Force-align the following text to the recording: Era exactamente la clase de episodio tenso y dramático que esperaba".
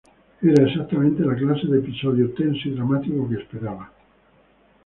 Era 0.41 0.67
exactamente 0.67 1.21
la 1.21 1.35
clase 1.35 1.67
de 1.67 1.77
episodio 1.77 2.33
tenso 2.33 2.67
y 2.67 2.71
dramático 2.71 3.29
que 3.29 3.35
esperaba". 3.35 3.91